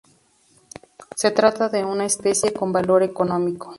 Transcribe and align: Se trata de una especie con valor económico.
Se 1.15 1.29
trata 1.29 1.69
de 1.69 1.85
una 1.85 2.05
especie 2.05 2.51
con 2.53 2.71
valor 2.73 3.03
económico. 3.03 3.69